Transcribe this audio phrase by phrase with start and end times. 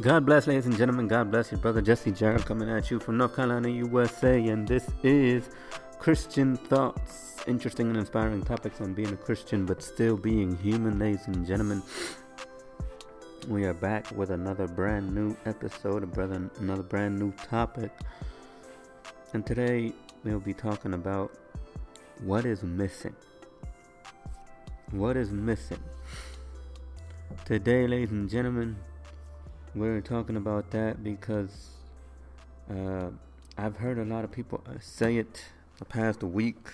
[0.00, 1.08] God bless, ladies and gentlemen.
[1.08, 4.42] God bless your brother Jesse Gerald coming at you from North Carolina, USA.
[4.46, 5.50] And this is
[5.98, 7.36] Christian Thoughts.
[7.46, 11.82] Interesting and inspiring topics on being a Christian but still being human, ladies and gentlemen.
[13.46, 17.90] We are back with another brand new episode, brother, another brand new topic.
[19.34, 19.92] And today
[20.24, 21.30] we'll be talking about
[22.20, 23.16] what is missing.
[24.92, 25.82] What is missing?
[27.44, 28.76] Today, ladies and gentlemen,
[29.74, 31.68] we're talking about that because
[32.68, 33.10] uh,
[33.56, 35.44] I've heard a lot of people uh, say it
[35.78, 36.68] the past week.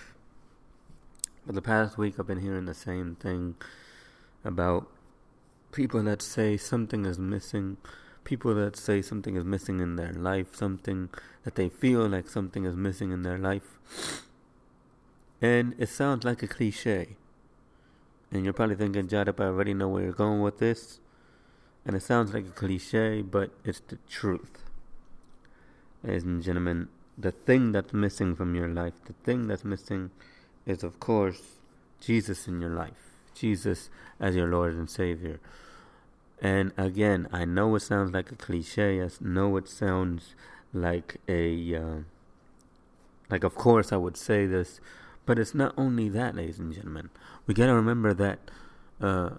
[1.45, 3.55] For the past week, I've been hearing the same thing
[4.43, 4.87] about
[5.71, 7.77] people that say something is missing,
[8.23, 11.09] people that say something is missing in their life, something
[11.43, 13.77] that they feel like something is missing in their life.
[15.41, 17.15] And it sounds like a cliche.
[18.31, 20.99] And you're probably thinking, Jadip, I already know where you're going with this.
[21.87, 24.65] And it sounds like a cliche, but it's the truth.
[26.03, 30.11] Ladies and gentlemen, the thing that's missing from your life, the thing that's missing
[30.65, 31.41] is, of course,
[32.01, 33.13] Jesus in your life.
[33.33, 35.39] Jesus as your Lord and Savior.
[36.41, 39.01] And again, I know it sounds like a cliche.
[39.01, 40.35] I know it sounds
[40.73, 41.95] like a, uh,
[43.29, 44.81] like of course I would say this,
[45.25, 47.11] but it's not only that, ladies and gentlemen.
[47.45, 48.39] We got to remember that
[48.99, 49.29] uh,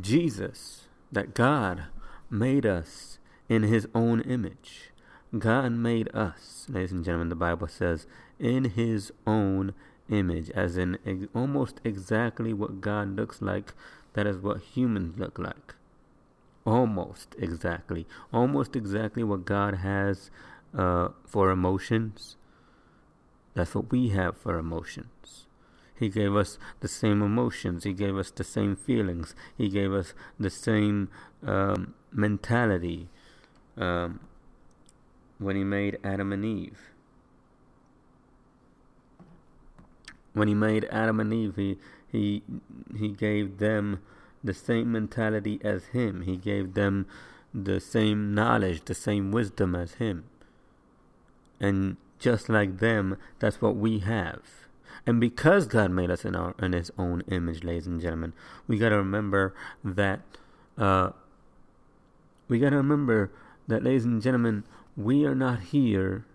[0.00, 1.84] Jesus that God
[2.30, 4.90] made us in His own image.
[5.36, 8.06] God made us, ladies and gentlemen, the Bible says,
[8.38, 9.74] in His own
[10.10, 13.74] image, as in ex- almost exactly what God looks like.
[14.14, 15.74] That is what humans look like.
[16.64, 18.06] Almost exactly.
[18.32, 20.30] Almost exactly what God has
[20.76, 22.36] uh, for emotions.
[23.54, 25.46] That's what we have for emotions.
[25.98, 27.84] He gave us the same emotions.
[27.84, 29.34] He gave us the same feelings.
[29.56, 31.08] He gave us the same
[31.44, 33.08] um, mentality
[33.76, 34.20] um,
[35.38, 36.78] when He made Adam and Eve.
[40.34, 41.78] When He made Adam and Eve, He
[42.10, 42.42] He
[42.96, 44.00] He gave them
[44.44, 46.22] the same mentality as Him.
[46.22, 47.06] He gave them
[47.52, 50.24] the same knowledge, the same wisdom as Him.
[51.60, 54.67] And just like them, that's what we have.
[55.08, 58.34] And because God made us in our in His own image, ladies and gentlemen,
[58.66, 60.20] we got to remember that.
[60.76, 61.12] Uh,
[62.46, 63.32] we got to remember
[63.68, 64.64] that, ladies and gentlemen,
[64.98, 66.26] we are not here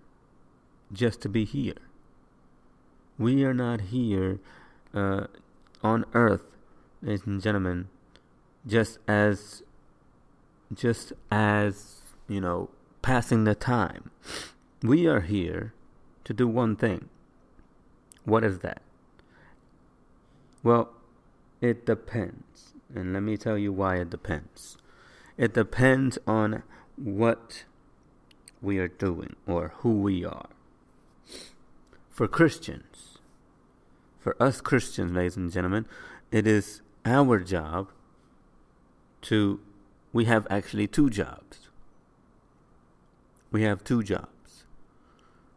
[0.91, 1.75] just to be here.
[3.19, 4.39] We are not here
[4.91, 5.27] uh,
[5.83, 6.45] on earth,
[7.03, 7.89] ladies and gentlemen,
[8.65, 9.61] just as,
[10.73, 12.71] just as you know,
[13.03, 14.09] passing the time.
[14.81, 15.75] We are here
[16.23, 17.09] to do one thing
[18.25, 18.81] what is that?
[20.63, 20.89] Well,
[21.61, 22.73] it depends.
[22.93, 24.77] And let me tell you why it depends.
[25.37, 26.63] It depends on
[26.95, 27.63] what
[28.61, 30.49] we are doing or who we are.
[32.09, 33.17] For Christians,
[34.19, 35.85] for us Christians, ladies and gentlemen,
[36.31, 37.89] it is our job
[39.23, 39.59] to,
[40.13, 41.69] we have actually two jobs.
[43.51, 44.65] We have two jobs.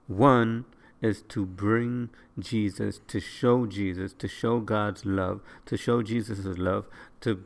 [0.06, 0.64] One
[1.02, 6.86] is to bring Jesus, to show Jesus, to show God's love, to show Jesus' love,
[7.20, 7.44] to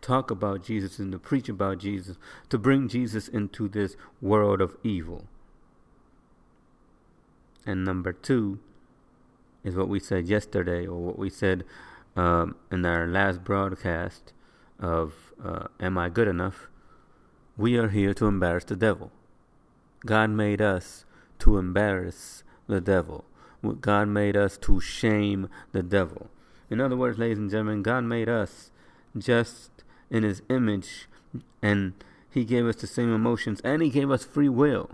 [0.00, 2.16] talk about Jesus and to preach about Jesus,
[2.48, 5.24] to bring Jesus into this world of evil.
[7.66, 8.58] And number two
[9.62, 11.64] is what we said yesterday, or what we said
[12.16, 14.32] um, in our last broadcast
[14.78, 16.68] of uh, Am I Good Enough?
[17.56, 19.12] We are here to embarrass the devil.
[20.06, 21.04] God made us
[21.40, 23.24] to embarrass the devil.
[23.80, 26.30] God made us to shame the devil.
[26.70, 28.70] In other words, ladies and gentlemen, God made us
[29.16, 29.70] just
[30.10, 31.08] in His image,
[31.60, 31.92] and
[32.30, 34.90] He gave us the same emotions, and He gave us free will.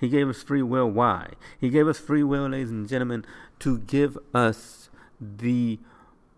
[0.00, 0.88] He gave us free will.
[0.88, 1.32] Why?
[1.60, 3.24] He gave us free will, ladies and gentlemen,
[3.60, 4.88] to give us
[5.20, 5.78] the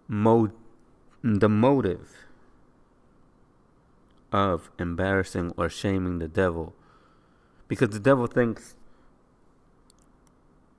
[0.09, 0.53] mo-
[1.23, 2.27] the motive
[4.31, 6.75] of embarrassing or shaming the devil.
[7.69, 8.75] Because the devil thinks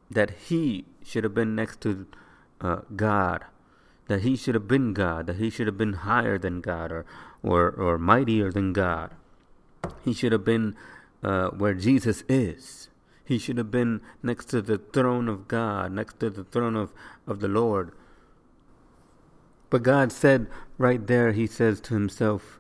[0.10, 2.08] that he should have been next to
[2.62, 3.46] uh, God,
[4.08, 7.06] that he should have been God, that he should have been higher than God or,
[7.44, 9.12] or, or mightier than God.
[10.04, 10.76] He should have been
[11.24, 12.90] uh, where Jesus is.
[13.24, 16.94] He should have been next to the throne of God, next to the throne of,
[17.26, 17.92] of the Lord.
[19.72, 20.48] But God said
[20.78, 22.60] right there, He says to Himself,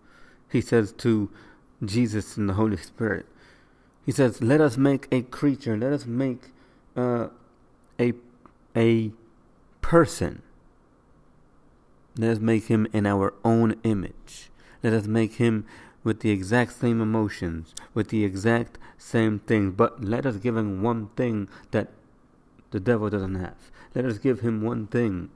[0.51, 1.30] He says to
[1.83, 3.27] Jesus and the Holy Spirit,
[4.03, 6.51] He says, Let us make a creature, let us make
[6.95, 7.27] uh,
[8.00, 8.13] a
[8.75, 9.12] a
[9.81, 10.42] person.
[12.18, 14.50] Let us make him in our own image.
[14.81, 15.65] Let us make him
[16.03, 20.81] with the exact same emotions, with the exact same things, but let us give him
[20.81, 21.89] one thing that
[22.71, 23.71] the devil doesn't have.
[23.94, 25.30] Let us give him one thing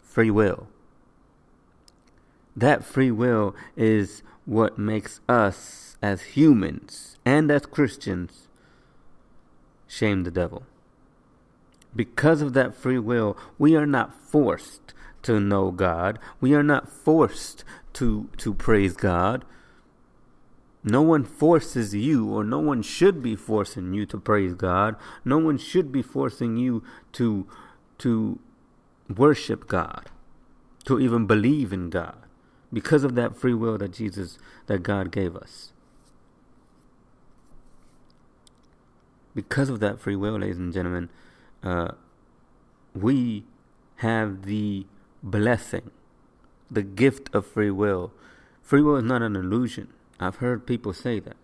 [0.00, 0.68] free will.
[2.54, 8.45] That free will is what makes us as humans and as Christians
[9.86, 10.64] shame the devil.
[11.94, 14.92] Because of that free will, we are not forced
[15.22, 16.18] to know God.
[16.40, 19.44] We are not forced to to praise God.
[20.84, 24.94] No one forces you, or no one should be forcing you to praise God.
[25.24, 27.46] No one should be forcing you to
[27.98, 28.38] to
[29.14, 30.10] worship God,
[30.84, 32.18] to even believe in God,
[32.72, 35.72] because of that free will that Jesus, that God gave us.
[39.36, 41.10] Because of that free will, ladies and gentlemen,
[41.62, 41.92] uh,
[42.94, 43.44] we
[43.96, 44.86] have the
[45.22, 45.90] blessing,
[46.70, 48.12] the gift of free will.
[48.62, 49.88] Free will is not an illusion.
[50.18, 51.36] I've heard people say that.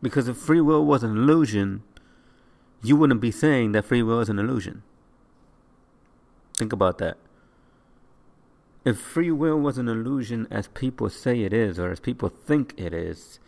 [0.00, 1.82] Because if free will was an illusion,
[2.82, 4.82] you wouldn't be saying that free will is an illusion.
[6.56, 7.18] Think about that.
[8.86, 12.72] If free will was an illusion as people say it is, or as people think
[12.78, 13.40] it is,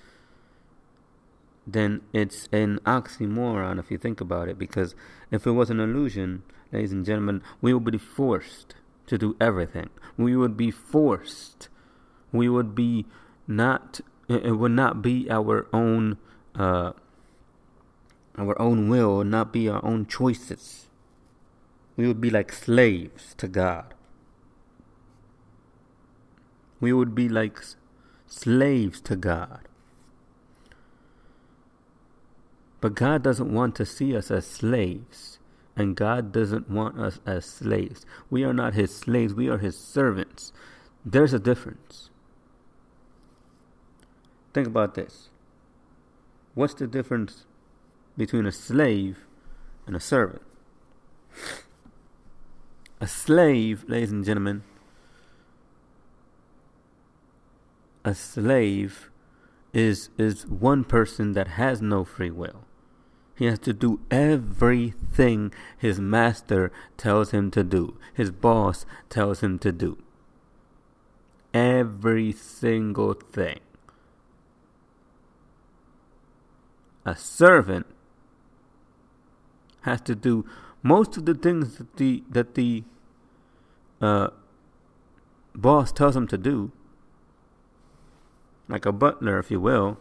[1.66, 4.58] then it's an oxymoron if you think about it.
[4.58, 4.94] Because
[5.30, 6.42] if it was an illusion,
[6.72, 8.74] ladies and gentlemen, we would be forced
[9.06, 9.90] to do everything.
[10.16, 11.68] We would be forced.
[12.32, 13.06] We would be
[13.46, 14.00] not.
[14.28, 16.18] It would not be our own.
[16.54, 16.92] Uh,
[18.38, 20.88] our own will, would not be our own choices.
[21.96, 23.94] We would be like slaves to God.
[26.80, 27.58] We would be like
[28.26, 29.65] slaves to God.
[32.80, 35.38] But God doesn't want to see us as slaves.
[35.76, 38.06] And God doesn't want us as slaves.
[38.30, 40.52] We are not His slaves, we are His servants.
[41.04, 42.10] There's a difference.
[44.54, 45.28] Think about this.
[46.54, 47.44] What's the difference
[48.16, 49.26] between a slave
[49.86, 50.42] and a servant?
[52.98, 54.62] A slave, ladies and gentlemen,
[58.06, 59.10] a slave
[59.74, 62.65] is is one person that has no free will.
[63.36, 69.58] He has to do everything his master tells him to do, his boss tells him
[69.58, 69.98] to do.
[71.52, 73.60] Every single thing.
[77.04, 77.86] A servant
[79.82, 80.44] has to do
[80.82, 82.84] most of the things that the that the
[84.00, 84.28] uh,
[85.54, 86.72] boss tells him to do,
[88.68, 89.98] like a butler, if you will.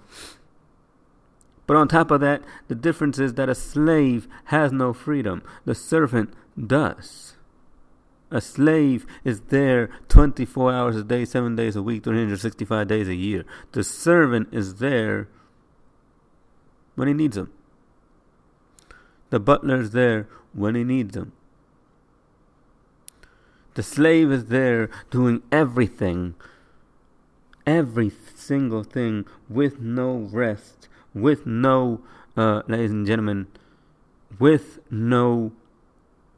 [1.68, 5.42] But on top of that, the difference is that a slave has no freedom.
[5.66, 6.34] The servant
[6.64, 7.36] does.
[8.32, 13.16] A slave is there 24 hours a day, 7 days a week, 365 days a
[13.16, 13.46] year.
[13.72, 15.28] The servant is there
[16.96, 17.52] when he needs them.
[19.30, 21.34] The butler is there when he needs them.
[23.74, 26.36] The slave is there doing everything,
[27.66, 32.02] every single thing with no rest with no,
[32.36, 33.48] uh, ladies and gentlemen,
[34.38, 35.54] with no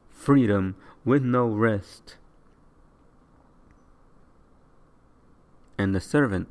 [0.10, 2.15] freedom, with no rest.
[5.79, 6.48] And the servant,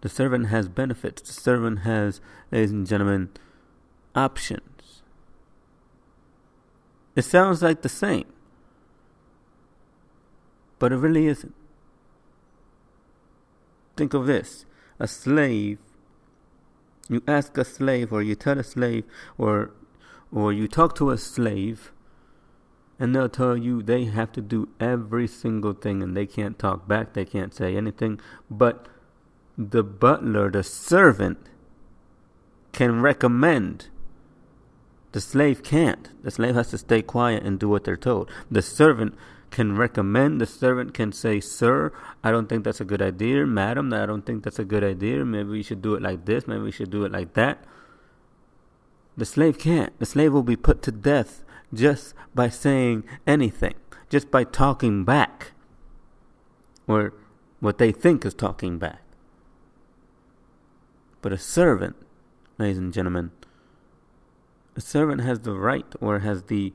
[0.00, 1.20] the servant has benefits.
[1.22, 2.20] The servant has,
[2.52, 3.30] ladies and gentlemen,
[4.14, 5.02] options.
[7.16, 8.26] It sounds like the same,
[10.78, 11.54] but it really isn't.
[13.96, 14.64] Think of this
[15.00, 15.78] a slave
[17.08, 19.04] you ask a slave or you tell a slave
[19.36, 19.72] or
[20.30, 21.92] or you talk to a slave
[22.98, 26.88] and they'll tell you they have to do every single thing and they can't talk
[26.88, 28.86] back, they can't say anything, but
[29.56, 31.38] the butler, the servant
[32.72, 33.88] can recommend
[35.12, 36.10] the slave can't.
[36.22, 38.30] The slave has to stay quiet and do what they're told.
[38.50, 39.14] The servant
[39.50, 40.40] can recommend.
[40.40, 43.46] The servant can say, Sir, I don't think that's a good idea.
[43.46, 45.24] Madam, I don't think that's a good idea.
[45.24, 46.46] Maybe we should do it like this.
[46.46, 47.64] Maybe we should do it like that.
[49.16, 49.98] The slave can't.
[49.98, 53.74] The slave will be put to death just by saying anything,
[54.08, 55.52] just by talking back,
[56.86, 57.14] or
[57.60, 59.02] what they think is talking back.
[61.20, 61.96] But a servant,
[62.58, 63.32] ladies and gentlemen,
[64.76, 66.72] a servant has the right or has the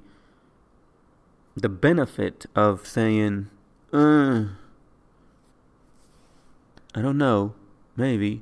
[1.55, 3.49] the benefit of saying,
[3.91, 4.45] uh,
[6.95, 7.53] I don't know,
[7.95, 8.41] maybe.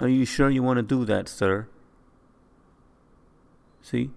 [0.00, 1.68] Are you sure you want to do that, sir?
[3.82, 4.10] See?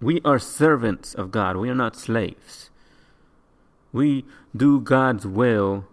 [0.00, 1.56] We are servants of God.
[1.56, 2.70] We are not slaves.
[3.92, 4.24] We
[4.56, 5.86] do God's will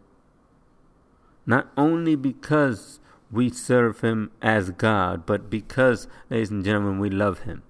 [1.47, 2.99] not only because
[3.31, 7.63] we serve Him as God, but because, ladies and gentlemen, we love Him.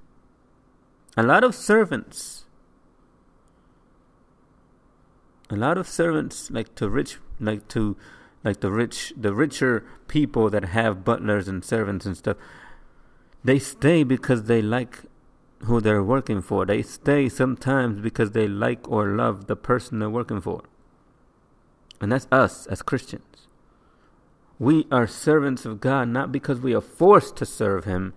[1.20, 2.46] A lot of servants,
[5.50, 7.98] a lot of servants like to rich, like to,
[8.44, 12.38] like the rich, the richer people that have butlers and servants and stuff.
[13.44, 15.06] They stay because they like
[15.62, 16.68] who they're working for.
[16.68, 20.66] They stay sometimes because they like or love the person they're working for.
[22.00, 23.48] And that's us as Christians.
[24.60, 28.14] We are servants of God not because we are forced to serve Him,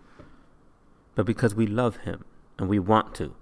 [1.14, 2.26] but because we love Him
[2.60, 3.34] and we want to.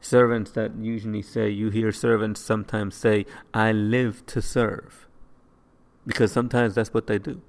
[0.00, 5.06] Servants that usually say, you hear servants sometimes say, I live to serve.
[6.06, 7.42] Because sometimes that's what they do.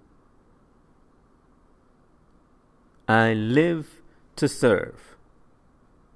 [3.07, 4.01] I live
[4.35, 5.15] to serve.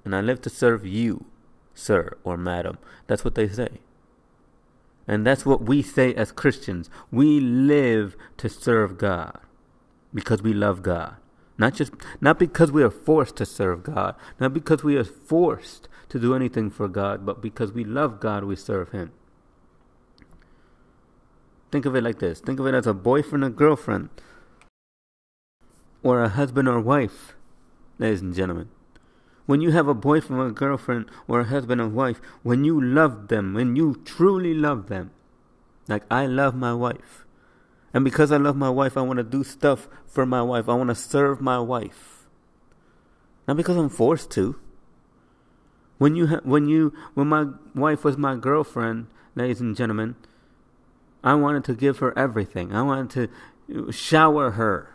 [0.04, 1.24] And I live to serve you,
[1.74, 2.78] sir or madam.
[3.06, 3.80] That's what they say.
[5.08, 6.90] And that's what we say as Christians.
[7.10, 9.40] We live to serve God
[10.12, 11.16] because we love God.
[11.58, 15.88] Not just not because we are forced to serve God, not because we are forced
[16.08, 19.10] to do anything for God, but because we love God, we serve him.
[21.72, 22.40] Think of it like this.
[22.40, 24.08] Think of it as a boyfriend or girlfriend
[26.02, 27.34] or a husband or wife,
[27.98, 28.68] ladies and gentlemen.
[29.46, 33.28] When you have a boyfriend or girlfriend or a husband or wife, when you love
[33.28, 35.10] them, when you truly love them,
[35.88, 37.24] like I love my wife.
[37.94, 40.68] And because I love my wife, I want to do stuff for my wife.
[40.68, 42.26] I want to serve my wife.
[43.46, 44.60] Not because I'm forced to.
[45.96, 50.16] When you ha- when you when my wife was my girlfriend, ladies and gentlemen,
[51.24, 52.72] I wanted to give her everything.
[52.72, 53.30] I wanted
[53.68, 54.94] to shower her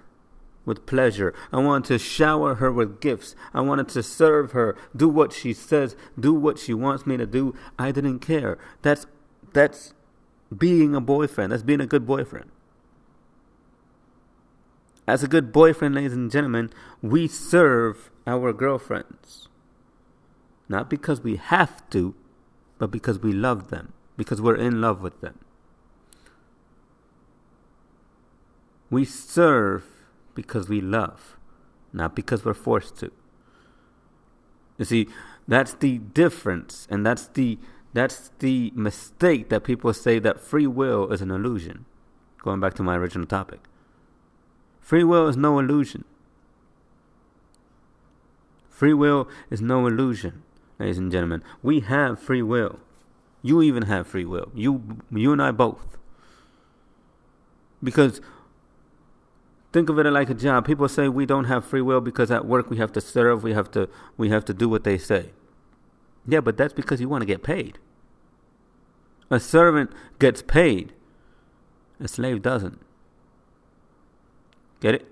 [0.66, 1.34] with pleasure.
[1.52, 3.36] I wanted to shower her with gifts.
[3.54, 7.26] I wanted to serve her, do what she says, do what she wants me to
[7.26, 7.54] do.
[7.78, 8.58] I didn't care.
[8.82, 9.06] That's
[9.52, 9.94] that's
[10.56, 11.52] being a boyfriend.
[11.52, 12.50] That's being a good boyfriend.
[15.08, 19.50] As a good boyfriend, ladies and gentlemen, we serve our girlfriends.
[20.70, 22.16] Not because we have to,
[22.78, 25.40] but because we love them, because we're in love with them.
[28.90, 29.86] We serve
[30.36, 31.38] because we love,
[31.92, 33.12] not because we're forced to.
[34.78, 35.08] You see,
[35.48, 37.60] that's the difference, and that's the
[37.94, 41.86] that's the mistake that people say that free will is an illusion.
[42.42, 43.60] Going back to my original topic.
[44.84, 46.04] Free will is no illusion.
[48.70, 50.44] Free will is no illusion,
[50.78, 51.42] ladies and gentlemen.
[51.64, 52.80] We have free will.
[53.42, 54.52] You even have free will.
[54.54, 55.98] You you and I both.
[57.82, 58.20] Because
[59.72, 60.66] think of it like a job.
[60.66, 63.54] People say we don't have free will because at work we have to serve, we
[63.54, 63.88] have to
[64.18, 65.32] we have to do what they say.
[66.28, 67.80] Yeah, but that's because you want to get paid.
[69.30, 70.92] A servant gets paid.
[72.02, 72.82] A slave doesn't.
[74.84, 75.08] Get it?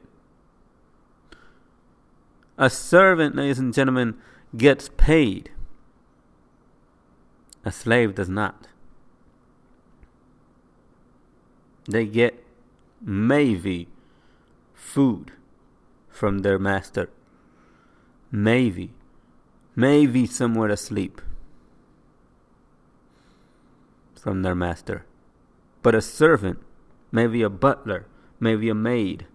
[2.57, 4.17] A servant, ladies and gentlemen,
[4.57, 5.49] gets paid.
[7.63, 8.67] A slave does not.
[11.89, 12.43] They get
[12.99, 13.87] maybe
[14.73, 15.31] food
[16.09, 17.09] from their master.
[18.29, 18.91] Maybe.
[19.73, 21.21] Maybe somewhere to sleep
[24.21, 25.05] from their master.
[25.81, 26.59] But a servant,
[27.09, 28.05] maybe a butler,
[28.37, 29.27] maybe a maid.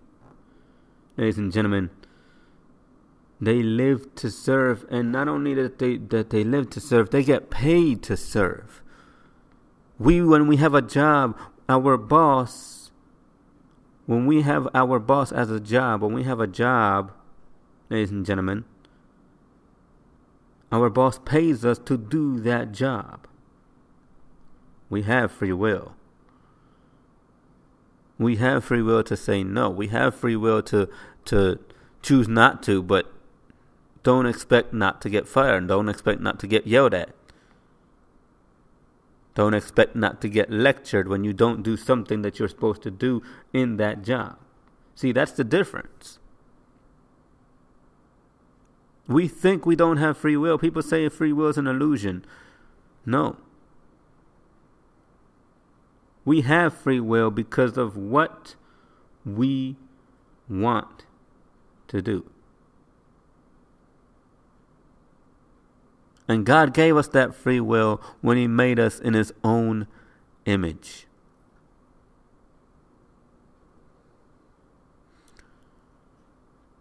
[1.16, 1.90] Ladies and gentlemen,
[3.40, 7.22] they live to serve, and not only that they that they live to serve, they
[7.22, 8.82] get paid to serve.
[9.98, 12.76] We when we have a job, our boss
[14.06, 17.12] when we have our boss as a job, when we have a job,
[17.90, 18.64] ladies and gentlemen,
[20.70, 23.26] our boss pays us to do that job.
[24.88, 25.95] We have free will.
[28.18, 29.68] We have free will to say no.
[29.68, 30.88] We have free will to
[31.26, 31.58] to
[32.02, 33.12] choose not to, but
[34.02, 35.58] don't expect not to get fired.
[35.58, 37.10] And don't expect not to get yelled at.
[39.34, 42.90] Don't expect not to get lectured when you don't do something that you're supposed to
[42.90, 44.38] do in that job.
[44.94, 46.18] See, that's the difference.
[49.06, 50.56] We think we don't have free will.
[50.56, 52.24] People say free will is an illusion.
[53.04, 53.36] No.
[56.26, 58.56] We have free will because of what
[59.24, 59.76] we
[60.48, 61.06] want
[61.88, 62.28] to do.
[66.28, 69.86] And God gave us that free will when He made us in His own
[70.44, 71.06] image.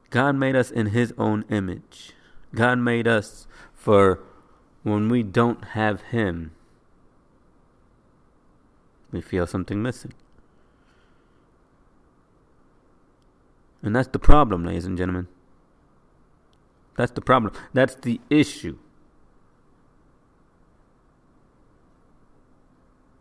[0.09, 2.13] God made us in His own image.
[2.55, 4.23] God made us for
[4.81, 6.51] when we don't have Him,
[9.15, 10.11] We feel something missing.
[13.81, 15.29] And that's the problem, ladies and gentlemen.
[16.97, 17.53] That's the problem.
[17.71, 18.77] That's the issue.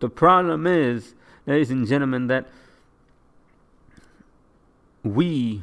[0.01, 1.15] The problem is,
[1.47, 2.49] ladies and gentlemen, that
[5.05, 5.63] we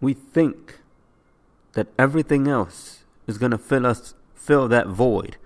[0.00, 0.80] we think
[1.74, 5.36] that everything else is going to fill us fill that void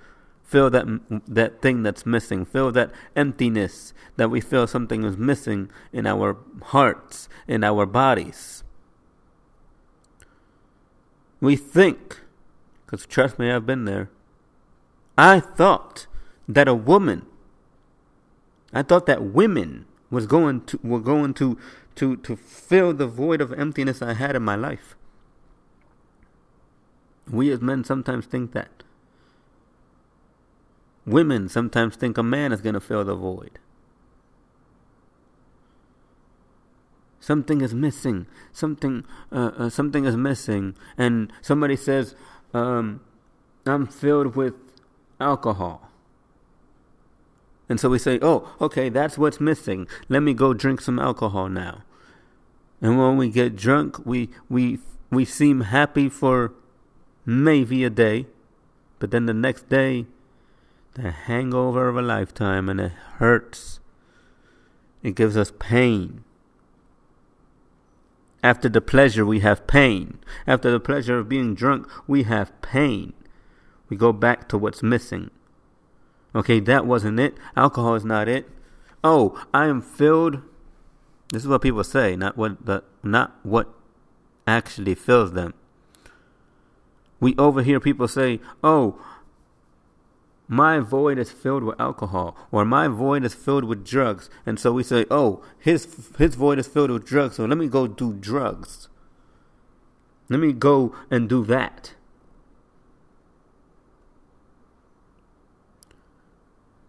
[0.47, 0.87] fill that
[1.27, 6.37] that thing that's missing fill that emptiness that we feel something is missing in our
[6.63, 8.63] hearts in our bodies.
[11.41, 12.21] We think
[12.85, 14.09] because trust me i've been there.
[15.19, 16.07] I thought
[16.49, 17.27] that a woman
[18.73, 21.59] i thought that women was going to were going to
[21.97, 24.95] to to fill the void of emptiness i had in my life.
[27.29, 28.85] We as men sometimes think that
[31.07, 33.61] Women sometimes think a man is going to fill the void.
[37.21, 38.27] Something is missing.
[38.53, 42.15] Something, uh, uh, something is missing, and somebody says,
[42.53, 43.01] um,
[43.65, 44.55] "I'm filled with
[45.21, 45.91] alcohol."
[47.69, 49.89] And so we say, "Oh, okay, that's what's missing.
[50.09, 51.83] Let me go drink some alcohol now."
[52.81, 54.79] And when we get drunk, we we
[55.11, 56.53] we seem happy for
[57.25, 58.27] maybe a day,
[58.99, 60.07] but then the next day
[60.97, 63.81] the hangover of a lifetime and it hurts.
[65.03, 66.25] It gives us pain.
[68.43, 70.19] After the pleasure, we have pain.
[70.47, 73.13] After the pleasure of being drunk, we have pain.
[73.89, 75.31] We go back to what's missing.
[76.35, 77.35] Okay, that wasn't it.
[77.57, 78.49] Alcohol is not it.
[79.05, 80.43] Oh, I am filled.
[81.33, 83.69] This is what people say, not what the not what
[84.47, 85.55] actually fills them.
[87.21, 89.01] We overhear people say, "Oh,
[90.49, 94.31] my void is filled with alcohol or my void is filled with drugs.
[94.45, 97.69] And so we say oh his his void is filled with drugs so let me
[97.69, 98.89] go do drugs.
[100.29, 101.95] Let me go and do that.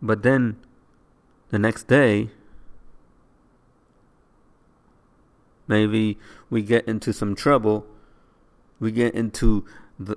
[0.02, 0.58] But then
[1.50, 2.30] the next day
[5.68, 6.18] maybe
[6.50, 7.88] we get into some trouble.
[8.80, 9.66] We get into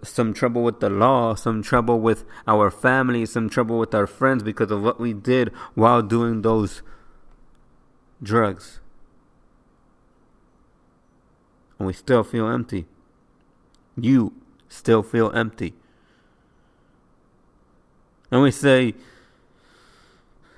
[0.02, 4.42] some trouble with the law, some trouble with our family, some trouble with our friends
[4.42, 6.82] because of what we did while doing those
[8.22, 8.80] drugs.
[11.78, 12.86] And we still feel empty.
[13.96, 14.34] You
[14.68, 15.72] still feel empty.
[18.30, 18.94] And we say,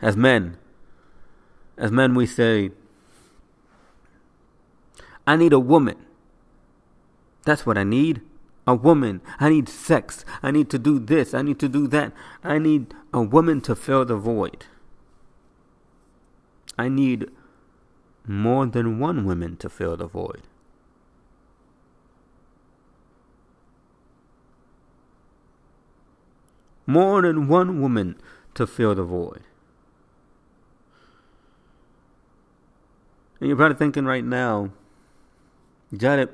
[0.01, 0.59] as men,
[1.79, 2.73] as men, we say,
[5.27, 5.97] I need a woman.
[7.45, 8.21] That's what I need
[8.67, 9.21] a woman.
[9.41, 10.25] I need sex.
[10.43, 11.35] I need to do this.
[11.35, 12.13] I need to do that.
[12.45, 14.67] I need a woman to fill the void.
[16.79, 17.31] I need
[18.27, 20.43] more than one woman to fill the void.
[26.87, 28.17] More than one woman
[28.55, 29.43] to fill the void.
[33.41, 34.71] And you're probably thinking right now,
[35.93, 36.31] Jadip,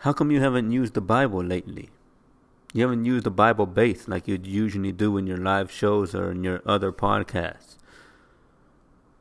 [0.00, 1.90] how come you haven't used the Bible lately?
[2.72, 6.30] You haven't used the Bible base like you usually do in your live shows or
[6.30, 7.76] in your other podcasts.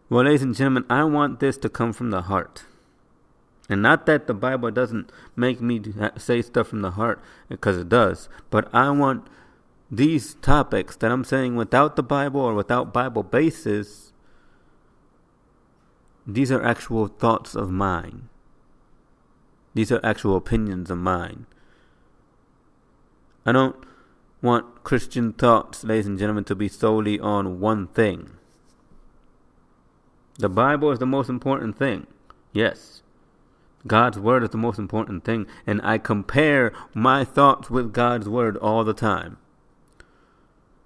[0.10, 2.64] Well, ladies and gentlemen, I want this to come from the heart.
[3.68, 5.82] And not that the Bible doesn't make me
[6.16, 9.28] say stuff from the heart, because it does, but I want
[9.92, 14.14] these topics that I'm saying without the Bible or without Bible basis,
[16.26, 18.29] these are actual thoughts of mine.
[19.74, 21.46] These are actual opinions of mine.
[23.46, 23.76] I don't
[24.42, 28.32] want Christian thoughts, ladies and gentlemen, to be solely on one thing.
[30.38, 32.08] The Bible is the most important thing.
[32.54, 33.04] Yes.
[33.86, 35.46] God's Word is the most important thing.
[35.68, 39.38] And I compare my thoughts with God's Word all the time.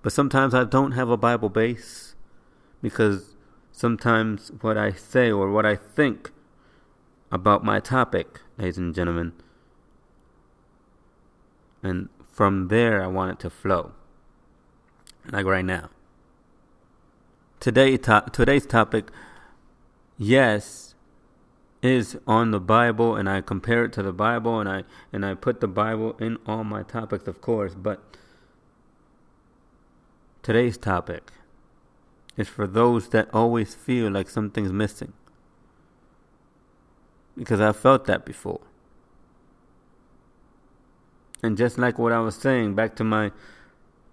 [0.01, 2.15] But sometimes I don't have a Bible base
[2.81, 3.35] because
[3.71, 6.31] sometimes what I say or what I think
[7.33, 9.33] about my topic, ladies and gentlemen.
[11.81, 13.93] And from there, I want it to flow.
[15.31, 15.89] Like right now.
[17.59, 19.09] Today, to- today's topic,
[20.15, 20.93] yes,
[21.81, 25.33] is on the Bible, and I compare it to the Bible, and I and I
[25.33, 27.73] put the Bible in all my topics, of course.
[27.73, 27.99] But
[30.43, 31.31] today's topic
[32.37, 35.13] is for those that always feel like something's missing
[37.37, 38.61] because I felt that before.
[41.41, 43.31] And just like what I was saying, back to my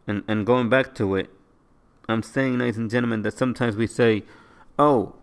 [0.07, 1.31] and, and going back to it,
[2.09, 4.25] I'm saying, ladies and gentlemen, that sometimes we say,
[4.79, 5.15] oh,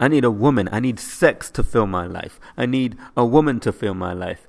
[0.00, 0.68] I need a woman.
[0.72, 2.40] I need sex to fill my life.
[2.56, 4.48] I need a woman to fill my life.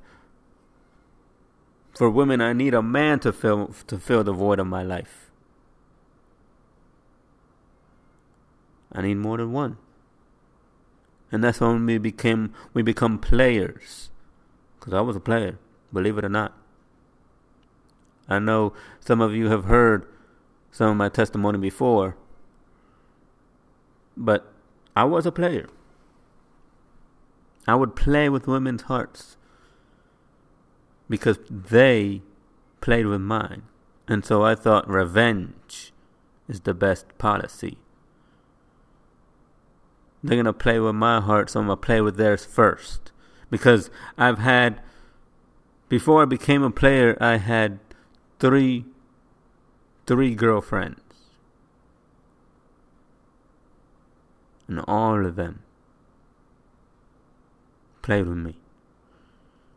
[1.96, 5.30] For women, I need a man to fill to fill the void of my life.
[8.92, 9.78] I need more than one.
[11.34, 14.12] And that's when we became we become players.
[14.80, 15.58] Cuz I was a player,
[15.92, 16.54] believe it or not.
[18.30, 20.06] I know some of you have heard
[20.72, 22.16] some of my testimony before.
[24.16, 24.54] But
[24.96, 25.68] I was a player.
[27.68, 29.38] I would play with women's hearts
[31.10, 32.22] because they
[32.80, 33.64] played with mine.
[34.08, 35.94] And so I thought revenge
[36.48, 37.80] is the best policy.
[40.24, 43.12] They're to play with my heart, so I'm to play with theirs first.
[43.50, 44.80] Because I've had,
[45.90, 47.80] before I became a player, I had
[48.40, 48.86] three,
[50.08, 51.02] three girlfriends.
[54.68, 55.62] And all of them
[58.02, 58.56] played with me,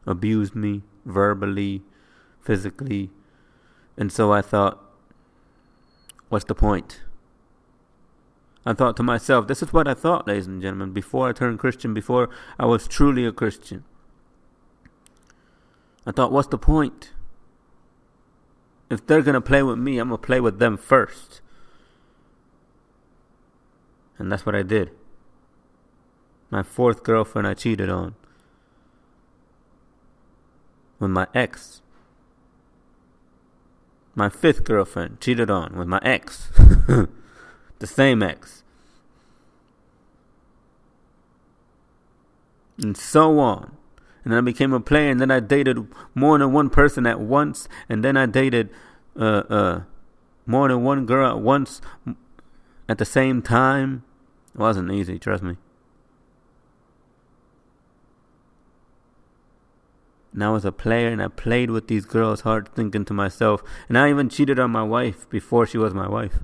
[0.06, 1.82] abused me verbally,
[2.40, 3.10] physically.
[3.96, 4.80] And so I thought,
[6.28, 7.00] what's the point?
[8.66, 11.60] I thought to myself, this is what I thought, ladies and gentlemen, before I turned
[11.60, 13.84] Christian, before I was truly a Christian.
[16.04, 17.12] I thought, what's the point?
[18.90, 21.40] If they're going to play with me, I'm going to play with them first.
[24.18, 24.90] And that's what I did.
[26.50, 28.16] My fourth girlfriend I cheated on.
[30.98, 31.82] With my ex.
[34.16, 36.50] My fifth girlfriend cheated on with my ex.
[37.78, 38.62] the same ex.
[42.78, 43.76] And so on.
[44.24, 47.20] And then I became a player, and then I dated more than one person at
[47.20, 48.70] once, and then I dated
[49.18, 49.80] uh, uh,
[50.46, 51.80] more than one girl at once
[52.88, 54.02] at the same time.
[54.54, 55.56] It wasn't easy, trust me.
[60.32, 63.62] And I was a player and I played with these girls hard, thinking to myself,
[63.88, 66.40] and I even cheated on my wife before she was my wife.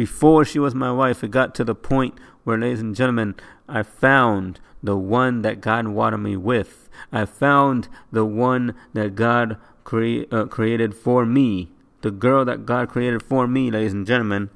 [0.00, 3.34] Before she was my wife, it got to the point where, ladies and gentlemen,
[3.68, 6.88] I found the one that God wanted me with.
[7.12, 9.58] I found the one that God
[9.92, 11.72] uh, created for me.
[12.00, 14.48] The girl that God created for me, ladies and gentlemen.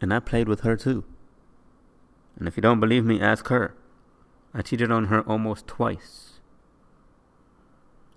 [0.00, 1.04] And I played with her too.
[2.38, 3.74] And if you don't believe me, ask her.
[4.54, 6.40] I cheated on her almost twice.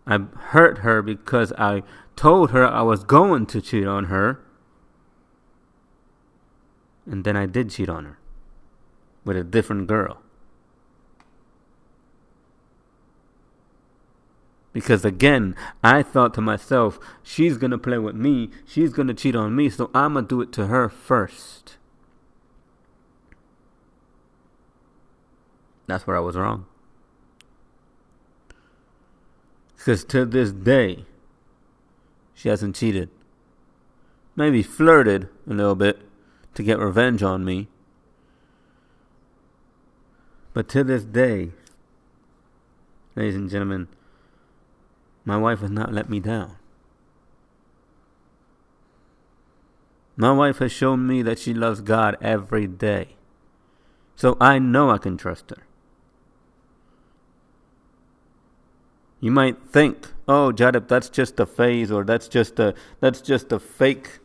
[0.07, 1.83] I hurt her because I
[2.15, 4.39] told her I was going to cheat on her.
[7.11, 8.17] And then I did cheat on her
[9.25, 10.21] with a different girl.
[14.71, 19.13] Because again, I thought to myself, she's going to play with me, she's going to
[19.13, 21.75] cheat on me, so I'm going to do it to her first.
[25.87, 26.65] That's where I was wrong.
[29.75, 31.03] Because to this day,
[32.33, 33.09] she hasn't cheated.
[34.37, 36.01] Maybe flirted a little bit
[36.53, 37.67] to get revenge on me.
[40.53, 41.51] But to this day,
[43.15, 43.87] ladies and gentlemen,
[45.23, 46.57] my wife has not let me down.
[50.17, 53.15] My wife has shown me that she loves God every day.
[54.15, 55.63] So I know I can trust her.
[59.19, 63.51] You might think, "Oh, Jadip, that's just a phase or that's just a that's just
[63.51, 64.19] a fake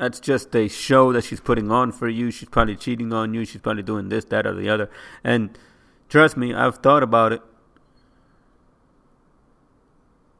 [0.00, 2.30] that's just a show that she's putting on for you.
[2.30, 3.44] She's probably cheating on you.
[3.44, 4.88] She's probably doing this, that, or the other.
[5.22, 5.58] And
[6.08, 7.42] trust me, I've thought about it.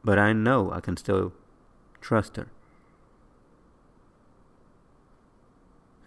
[0.03, 1.33] But I know I can still
[2.01, 2.47] trust her.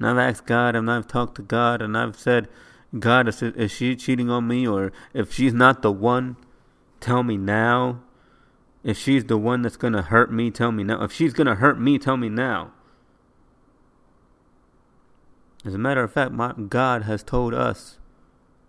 [0.00, 2.48] And I've asked God and I've talked to God and I've said,
[2.98, 4.66] God, is, is she cheating on me?
[4.66, 6.36] Or if she's not the one,
[6.98, 8.00] tell me now.
[8.82, 11.04] If she's the one that's going to hurt me, tell me now.
[11.04, 12.72] If she's going to hurt me, tell me now.
[15.64, 17.98] As a matter of fact, my God has told us,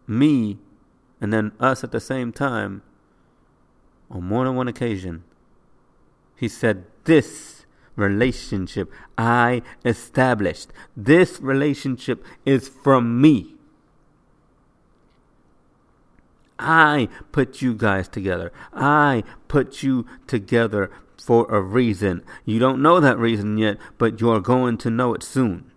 [0.07, 0.57] me,
[1.19, 2.81] and then us at the same time,
[4.09, 5.23] on more than one occasion,
[6.35, 10.71] he said, This relationship I established.
[10.95, 13.55] This relationship is from me.
[16.57, 18.51] I put you guys together.
[18.73, 20.89] I put you together
[21.21, 22.23] for a reason.
[22.45, 25.71] You don't know that reason yet, but you're going to know it soon.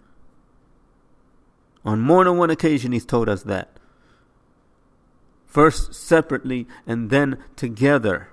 [1.89, 3.79] On more than one occasion, he's told us that
[5.47, 8.29] first separately and then together.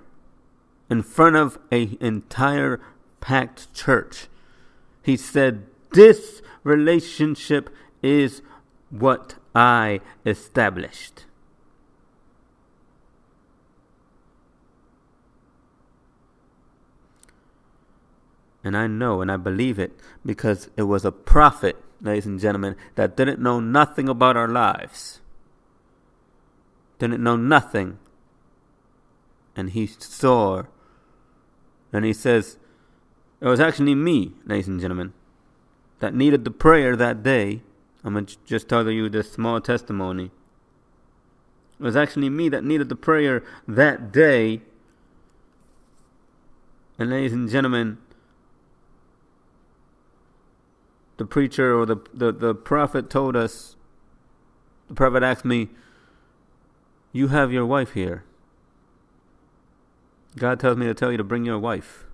[0.90, 2.82] in front of an entire
[3.22, 4.28] packed church.
[5.02, 7.70] He said, This relationship
[8.04, 8.42] is
[8.90, 11.24] what I established.
[18.66, 19.94] And I know and I believe it
[20.26, 25.22] because it was a prophet, ladies and gentlemen, that didn't know nothing about our lives.
[27.00, 28.00] Didn't know nothing.
[29.56, 30.64] And he saw.
[31.92, 32.58] And he says,
[33.42, 35.14] It was actually me, ladies and gentlemen,
[36.00, 37.62] that needed the prayer that day.
[38.04, 40.32] I'm going to just tell you this small testimony.
[41.80, 44.62] It was actually me that needed the prayer that day.
[46.98, 47.98] And, ladies and gentlemen,
[51.18, 53.76] the preacher or the, the, the prophet told us,
[54.88, 55.70] the prophet asked me,
[57.12, 58.24] You have your wife here.
[60.38, 62.06] God tells me to tell you to bring your wife.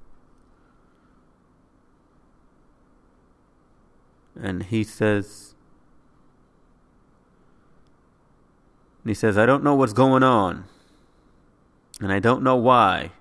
[4.39, 5.55] And he says,
[9.05, 10.65] he says, I don't know what's going on.
[11.99, 13.11] And I don't know why.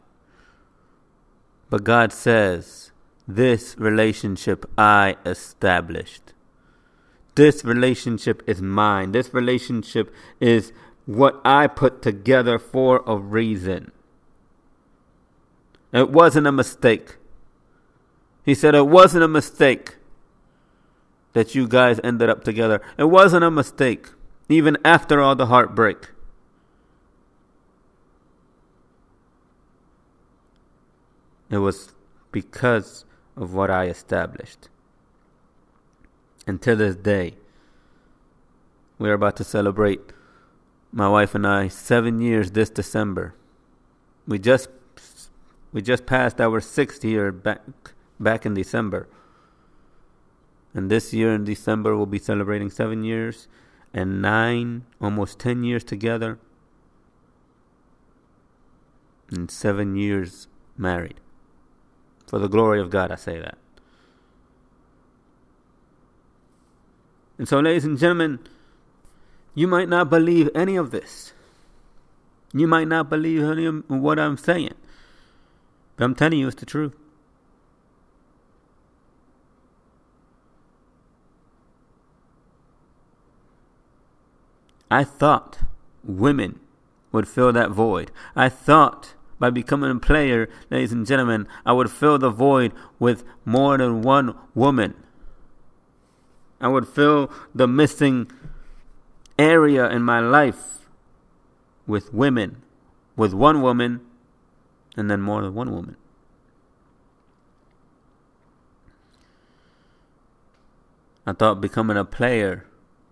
[1.68, 2.89] But God says,
[3.34, 6.32] this relationship I established.
[7.34, 9.12] This relationship is mine.
[9.12, 10.72] This relationship is
[11.06, 13.92] what I put together for a reason.
[15.92, 17.16] It wasn't a mistake.
[18.44, 19.96] He said it wasn't a mistake
[21.32, 22.80] that you guys ended up together.
[22.98, 24.08] It wasn't a mistake,
[24.48, 26.10] even after all the heartbreak.
[31.50, 31.92] It was
[32.30, 33.04] because
[33.40, 34.68] of what I established.
[36.46, 37.34] To this day,
[38.98, 40.00] we are about to celebrate,
[40.92, 43.34] my wife and I, seven years this December.
[44.26, 44.68] We just
[45.72, 47.60] we just passed our sixth year back
[48.18, 49.08] back in December.
[50.74, 53.46] And this year in December we'll be celebrating seven years
[53.94, 56.40] and nine, almost ten years together.
[59.30, 61.20] And seven years married.
[62.30, 63.58] For the glory of God, I say that.
[67.38, 68.38] And so, ladies and gentlemen,
[69.52, 71.32] you might not believe any of this.
[72.52, 74.74] You might not believe any of what I'm saying.
[75.96, 76.94] But I'm telling you, it's the truth.
[84.88, 85.58] I thought
[86.04, 86.60] women
[87.10, 88.12] would fill that void.
[88.36, 93.24] I thought by becoming a player, ladies and gentlemen, I would fill the void with
[93.44, 94.94] more than one woman.
[96.60, 98.30] I would fill the missing
[99.38, 100.86] area in my life
[101.86, 102.62] with women,
[103.16, 104.02] with one woman,
[104.94, 105.96] and then more than one woman.
[111.26, 112.66] I thought becoming a player,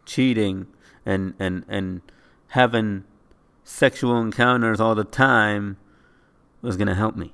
[0.04, 0.66] cheating,
[1.06, 2.02] and, and, and
[2.48, 3.04] having
[3.64, 5.78] sexual encounters all the time
[6.62, 7.32] was going to help me.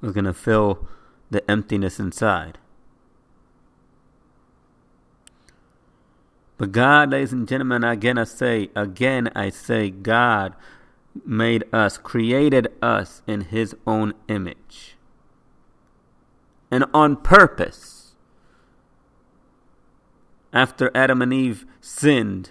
[0.00, 0.86] Was going to fill
[1.30, 2.58] the emptiness inside.
[6.58, 10.54] But God, ladies and gentlemen, again I say, again I say, God
[11.24, 14.96] made us, created us in His own image.
[16.70, 18.14] And on purpose,
[20.52, 22.50] after Adam and Eve sinned,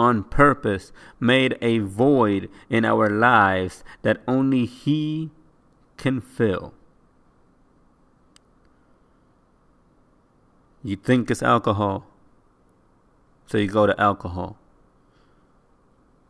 [0.00, 5.30] on purpose made a void in our lives that only He
[5.98, 6.72] can fill.
[10.82, 12.06] You think it's alcohol,
[13.46, 14.56] so you go to alcohol.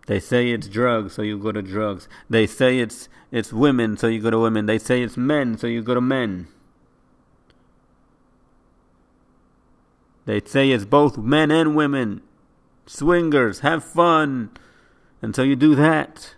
[0.08, 2.08] They say it's drugs, so you go to drugs.
[2.28, 4.66] They say it's it's women, so you go to women.
[4.66, 6.48] They say it's men, so you go to men.
[10.26, 12.22] They say it's both men and women,
[12.90, 14.50] swingers, have fun.
[15.22, 16.34] until you do that.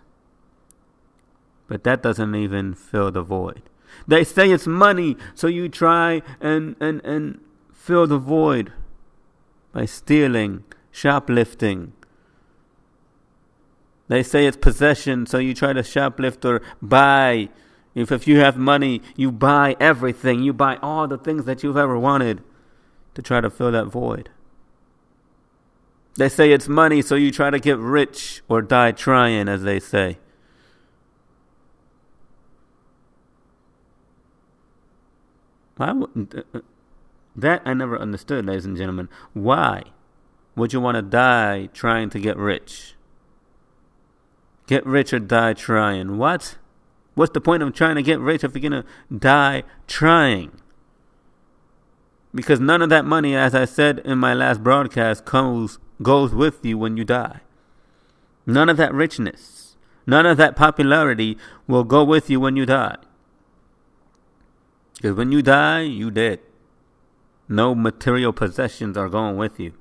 [1.69, 3.62] But that doesn't even fill the void.
[4.07, 7.41] They say it's money, so you try and, and, and
[7.73, 8.73] fill the void
[9.73, 11.93] by stealing, shoplifting.
[14.09, 17.49] They say it's possession, so you try to shoplift or buy.
[17.95, 20.43] If, if you have money, you buy everything.
[20.43, 22.43] You buy all the things that you've ever wanted
[23.15, 24.29] to try to fill that void.
[26.16, 29.81] They say it's money, so you try to get rich or die trying, as they
[29.81, 30.18] say.
[35.77, 36.61] Why would, uh, uh,
[37.35, 39.09] that I never understood, ladies and gentlemen.
[39.33, 39.85] Why
[40.55, 42.94] would you want to die trying to get rich?
[44.66, 46.18] Get rich or die trying.
[46.18, 46.59] What?
[47.14, 50.53] What's the point of trying to get rich if you're going to die trying?
[52.35, 56.65] Because none of that money, as I said in my last broadcast, comes goes with
[56.65, 57.41] you when you die.
[58.47, 62.97] None of that richness, none of that popularity will go with you when you die.
[64.97, 66.41] Because when you die, you dead.
[67.49, 69.73] No material possessions are going with you.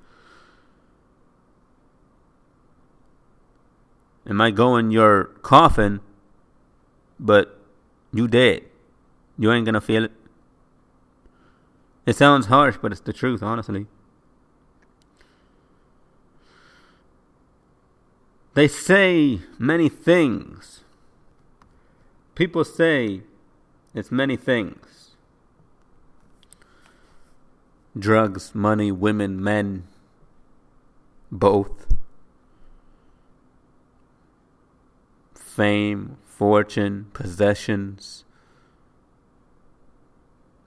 [4.25, 5.99] It might go in your coffin,
[7.19, 7.59] but
[8.13, 8.63] you dead.
[9.37, 10.11] You ain't gonna feel it.
[12.05, 13.87] It sounds harsh, but it's the truth, honestly.
[18.53, 20.83] They say many things.
[22.35, 23.21] People say
[23.93, 25.01] it's many things
[27.97, 29.87] drugs, money, women, men,
[31.31, 31.87] both.
[35.35, 38.23] Fame, fortune, possessions.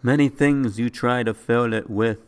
[0.02, 2.18] Many things you try to fill it with.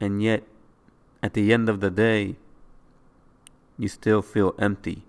[0.00, 0.44] And yet,
[1.22, 2.36] at the end of the day,
[3.78, 5.04] you still feel empty.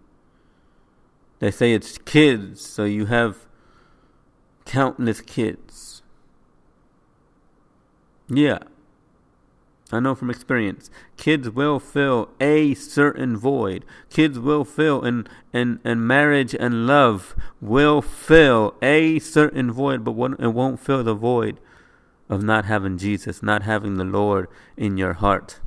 [1.40, 3.48] They say it's kids, so you have
[4.66, 6.02] countless kids.
[8.30, 8.60] Yeah,
[9.92, 10.90] I know from experience.
[11.18, 13.84] Kids will fill a certain void.
[14.10, 20.12] Kids will fill, and, and, and marriage and love will fill a certain void, but
[20.40, 21.60] it won't fill the void
[22.30, 24.48] of not having Jesus, not having the Lord
[24.78, 25.60] in your heart.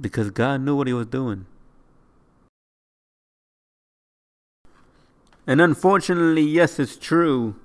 [0.00, 1.46] Because God knew what He was doing.
[5.46, 7.56] And unfortunately, yes, it's true.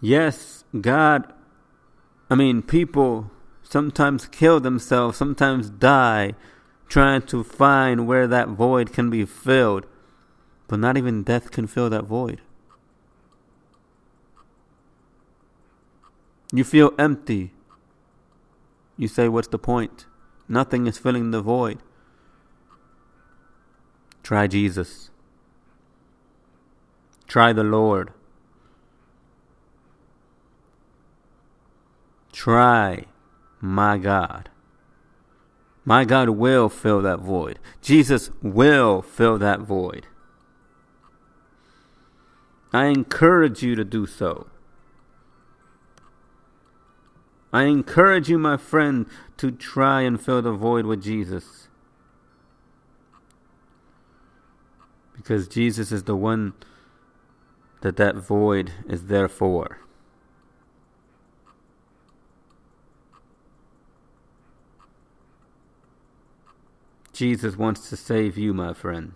[0.00, 1.32] Yes, God,
[2.28, 3.30] I mean, people
[3.62, 6.34] sometimes kill themselves, sometimes die
[6.88, 9.86] trying to find where that void can be filled.
[10.68, 12.40] But not even death can fill that void.
[16.52, 17.52] You feel empty.
[18.96, 20.06] You say, What's the point?
[20.48, 21.78] Nothing is filling the void.
[24.22, 25.10] Try Jesus.
[27.26, 28.12] Try the Lord.
[32.32, 33.06] Try
[33.60, 34.50] my God.
[35.84, 37.58] My God will fill that void.
[37.80, 40.06] Jesus will fill that void.
[42.72, 44.48] I encourage you to do so.
[47.56, 49.06] I encourage you, my friend,
[49.38, 51.68] to try and fill the void with Jesus.
[55.16, 56.52] Because Jesus is the one
[57.80, 59.78] that that void is there for.
[67.14, 69.14] Jesus wants to save you, my friend.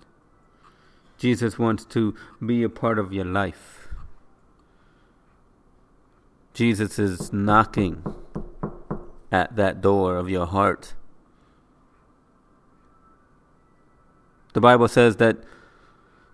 [1.19, 3.89] Jesus wants to be a part of your life.
[6.55, 8.03] Jesus is knocking
[9.33, 10.95] at that door of your heart.
[14.53, 15.39] The Bible says that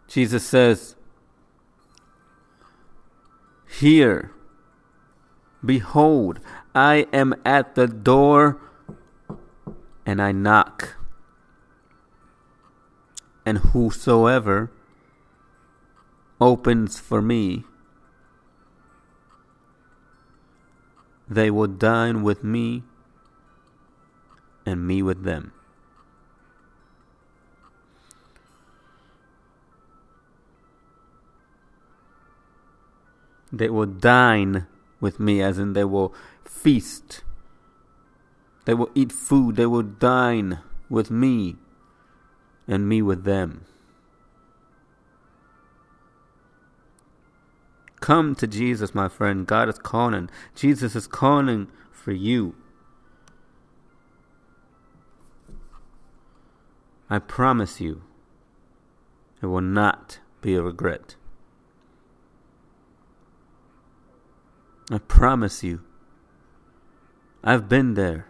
[0.08, 0.96] Jesus says,
[3.68, 4.30] Here,
[5.64, 6.40] behold,
[6.74, 8.58] I am at the door
[10.06, 10.96] and I knock.
[13.44, 14.70] And whosoever
[16.40, 17.64] opens for me,
[21.28, 22.84] They will dine with me
[24.64, 25.52] and me with them.
[33.52, 34.66] They will dine
[35.00, 37.22] with me, as in they will feast.
[38.64, 39.56] They will eat food.
[39.56, 41.56] They will dine with me
[42.66, 43.64] and me with them.
[48.00, 49.46] Come to Jesus, my friend.
[49.46, 50.28] God is calling.
[50.54, 52.54] Jesus is calling for you.
[57.08, 58.02] I promise you,
[59.40, 61.16] it will not be a regret.
[64.90, 65.82] I promise you.
[67.42, 68.26] I've been there.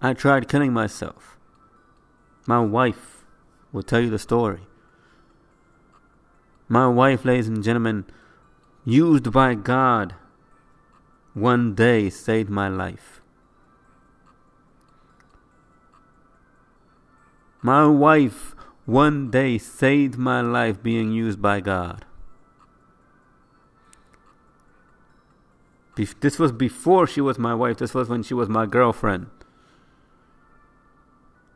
[0.00, 1.36] I tried killing myself.
[2.46, 3.24] My wife
[3.72, 4.62] will tell you the story.
[6.68, 8.04] My wife, ladies and gentlemen,
[8.84, 10.14] used by God,
[11.34, 13.20] one day saved my life.
[17.62, 18.54] My wife
[18.84, 22.04] one day saved my life being used by God.
[26.20, 27.78] This was before she was my wife.
[27.78, 29.28] This was when she was my girlfriend.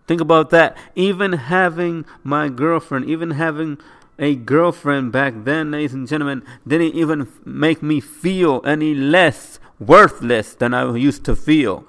[0.09, 0.77] Think about that.
[0.97, 3.79] Even having my girlfriend, even having
[4.21, 10.55] a girlfriend back then, ladies and gentlemen, didn't even make me feel any less worthless
[10.55, 11.87] than I used to feel.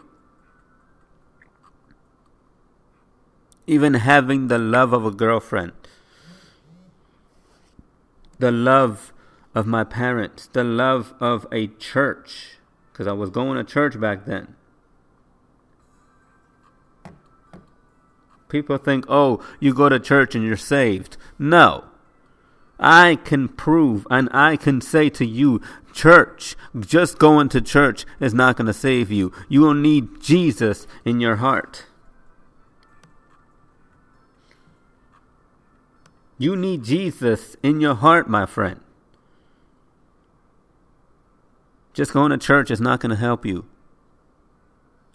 [3.68, 5.74] Even having the love of a girlfriend,
[8.40, 9.12] the love
[9.54, 12.60] of my parents, the love of a church,
[12.92, 14.56] because I was going to church back then.
[18.48, 21.18] People think, oh, you go to church and you're saved.
[21.38, 21.91] No.
[22.82, 25.62] I can prove and I can say to you,
[25.94, 29.32] church, just going to church is not going to save you.
[29.48, 31.86] You will need Jesus in your heart.
[36.38, 38.80] You need Jesus in your heart, my friend.
[41.94, 43.66] Just going to church is not going to help you.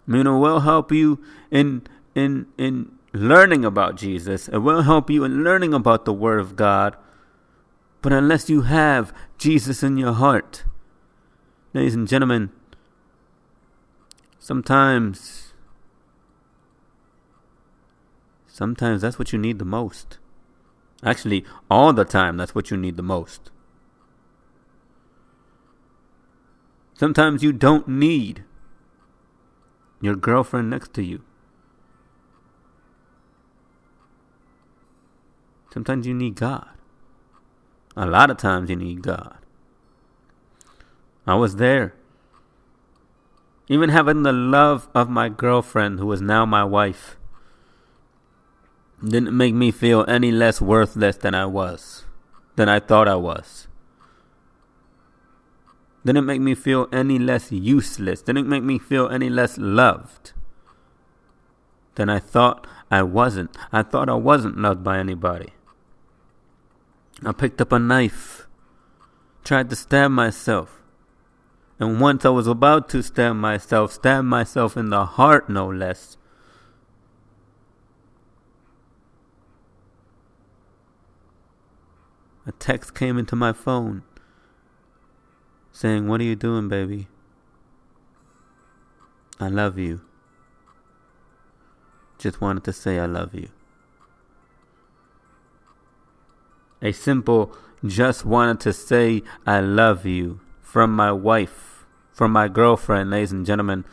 [0.07, 1.83] I mean, it will help you in
[2.15, 4.47] in in learning about Jesus.
[4.47, 6.97] It will help you in learning about the Word of God.
[8.03, 10.65] But unless you have Jesus in your heart,
[11.73, 12.51] ladies and gentlemen,
[14.39, 15.53] sometimes,
[18.47, 20.19] sometimes that's what you need the most.
[21.03, 23.51] Actually, all the time, that's what you need the most.
[26.95, 28.45] Sometimes you don't need
[30.01, 31.23] your girlfriend next to you.
[35.73, 36.76] Sometimes you need God.
[37.97, 39.37] A lot of times you need God.
[41.27, 41.95] I was there.
[43.69, 47.17] Even having the love of my girlfriend, who is now my wife,
[49.03, 52.05] didn't make me feel any less worthless than I was,
[52.55, 53.67] than I thought I was.
[56.05, 58.23] Didn't make me feel any less useless.
[58.23, 60.33] Didn't make me feel any less loved
[61.97, 63.57] than I thought I wasn't.
[63.73, 65.56] I thought I wasn't loved by anybody.
[67.25, 68.47] I picked up a knife,
[69.45, 70.83] tried to stab myself.
[71.79, 76.17] And once I was about to stab myself, stab myself in the heart no less.
[82.47, 84.03] A text came into my phone
[85.73, 87.09] saying, What are you doing, baby?
[89.41, 90.01] I love you.
[92.19, 93.51] Just wanted to say I love you.
[96.83, 97.55] A simple,
[97.85, 103.47] just wanted to say I love you from my wife, from my girlfriend, ladies and
[103.47, 103.85] gentlemen,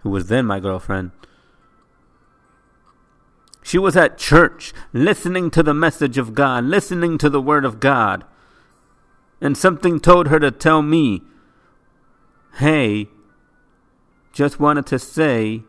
[0.00, 1.12] who was then my girlfriend.
[3.62, 7.80] She was at church, listening to the message of God, listening to the word of
[7.80, 8.24] God.
[9.40, 11.22] And something told her to tell me,
[12.58, 13.08] hey,
[14.32, 15.62] just wanted to say,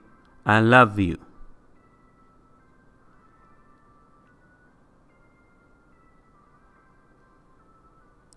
[0.45, 1.17] I love you.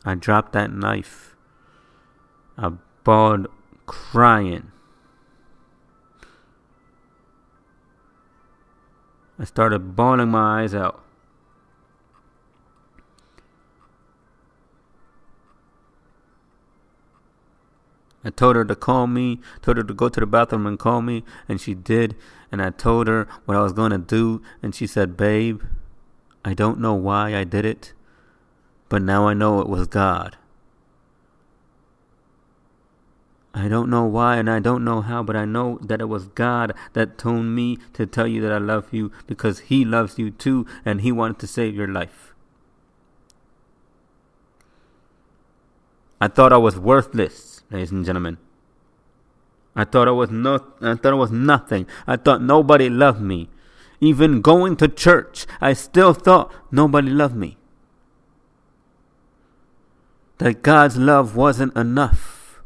[0.07, 1.35] I dropped that knife.
[2.57, 2.71] I
[3.03, 3.49] bawled
[3.87, 4.71] crying.
[9.37, 11.03] I started bawling my eyes out.
[18.25, 21.03] I told her to call me, told her to go to the bathroom and call
[21.03, 22.17] me, and she did.
[22.51, 25.63] And I told her what I was going to do, and she said, Babe,
[26.45, 27.93] I don't know why I did it,
[28.89, 30.37] but now I know it was God.
[33.55, 36.27] I don't know why and I don't know how, but I know that it was
[36.29, 40.31] God that told me to tell you that I love you because He loves you
[40.31, 42.35] too and He wanted to save your life.
[46.21, 48.37] I thought I was worthless, ladies and gentlemen.
[49.75, 51.87] I thought I was no I thought I was nothing.
[52.07, 53.49] I thought nobody loved me.
[54.01, 57.57] Even going to church, I still thought nobody loved me
[60.39, 62.61] that God's love wasn't enough.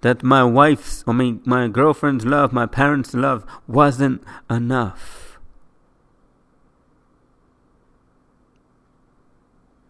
[0.00, 5.38] That my wife's, I mean, my girlfriend's love, my parents' love wasn't enough.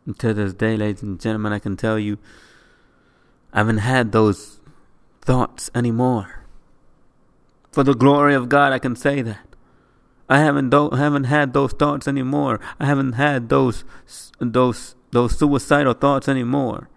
[0.07, 2.19] And to this day, ladies and gentlemen, I can tell you,
[3.53, 4.61] I haven't had those
[5.21, 6.45] thoughts anymore.
[7.73, 9.47] For the glory of God, I can say that.
[10.29, 12.59] I haven't do- haven't had those thoughts anymore.
[12.81, 13.85] I haven't had those
[14.41, 16.89] those those suicidal thoughts anymore.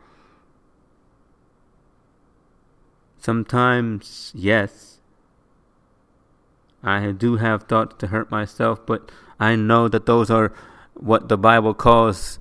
[3.19, 4.99] Sometimes, yes,
[6.81, 10.53] I do have thoughts to hurt myself, but I know that those are
[10.93, 12.39] what the Bible calls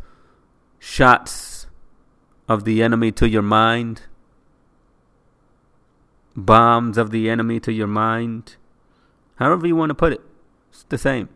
[0.79, 1.66] shots
[2.49, 4.03] of the enemy to your mind,
[6.37, 8.57] bombs of the enemy to your mind,
[9.37, 10.21] however you want to put it,
[10.71, 11.29] it's the same.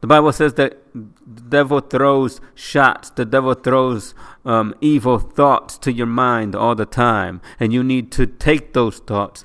[0.00, 5.92] The Bible says that the devil throws shots, the devil throws um, evil thoughts to
[5.92, 9.44] your mind all the time, and you need to take those thoughts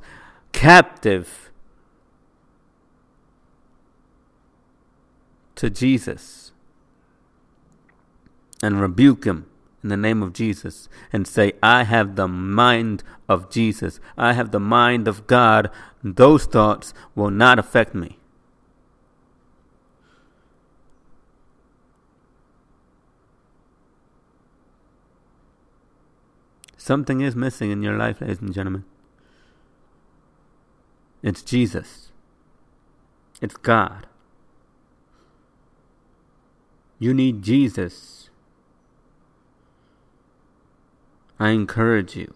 [0.52, 1.52] captive
[5.56, 6.52] to Jesus
[8.62, 9.46] and rebuke him
[9.84, 14.00] in the name of Jesus and say, I have the mind of Jesus.
[14.18, 15.72] I have the mind of God.
[16.04, 18.21] Those thoughts will not affect me.
[26.84, 28.86] Something is missing in your life, ladies and gentlemen.
[31.22, 32.12] It's Jesus.
[33.40, 34.08] It's God.
[36.98, 38.32] You need Jesus.
[41.40, 42.34] I encourage you.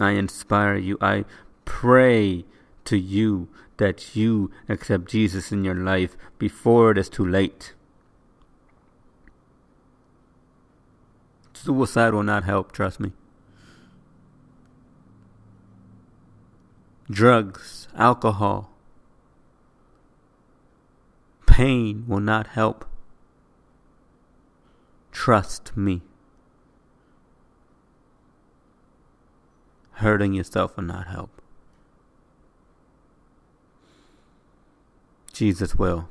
[0.00, 0.96] I inspire you.
[1.00, 1.24] I
[1.64, 2.44] pray
[2.84, 3.48] to you
[3.78, 7.74] that you accept Jesus in your life before it is too late.
[11.62, 13.12] Suicide will not help, trust me.
[17.10, 18.70] Drugs, alcohol,
[21.46, 22.86] pain will not help.
[25.12, 26.00] Trust me.
[29.92, 31.42] Hurting yourself will not help.
[35.34, 36.08] Jesus will.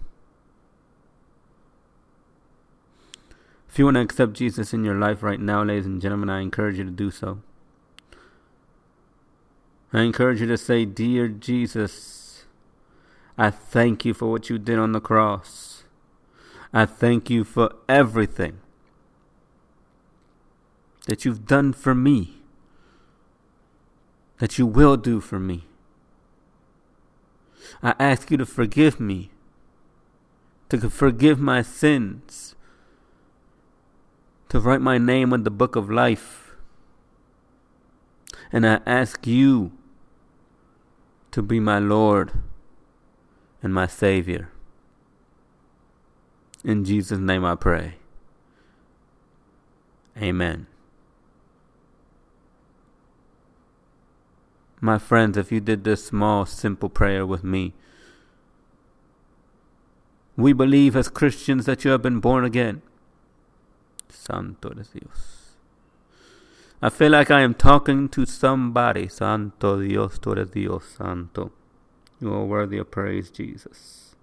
[3.80, 6.42] If you want to accept Jesus in your life right now, ladies and gentlemen, I
[6.42, 7.40] encourage you to do so.
[9.94, 12.44] I encourage you to say, Dear Jesus,
[13.38, 15.86] I thank you for what you did on the cross.
[16.74, 18.60] I thank you for everything
[21.08, 22.42] that you've done for me,
[24.40, 25.64] that you will do for me.
[27.82, 29.32] I ask you to forgive me,
[30.68, 32.49] to forgive my sins
[34.50, 36.56] to write my name in the book of life.
[38.52, 39.72] And I ask you
[41.32, 42.32] to be my Lord
[43.62, 44.50] and my Savior.
[46.64, 47.96] In Jesus' name I pray.
[50.18, 50.66] Amen.
[54.82, 57.74] My friends, if you did this small, simple prayer with me,
[60.36, 62.82] we believe as Christians that you have been born again.
[64.30, 65.56] Santo eres Dios.
[66.82, 69.08] I feel like I am talking to somebody.
[69.08, 71.52] Santo Dios, tú eres Dios Santo.
[72.22, 74.16] You are worthy of praise, Jesus.